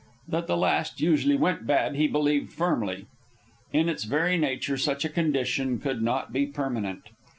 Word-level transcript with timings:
That 0.27 0.47
the 0.47 0.57
last 0.57 0.99
usually 0.99 1.35
went 1.35 1.67
bad, 1.67 1.93
he 1.93 2.07
believed 2.07 2.51
firmly. 2.51 3.05
In 3.71 3.87
its 3.87 4.05
very 4.05 4.35
nature 4.35 4.75
such 4.75 5.05
a 5.05 5.09
condition 5.09 5.79
could 5.79 6.01
not 6.01 6.33
be 6.33 6.47
permanent. 6.47 7.03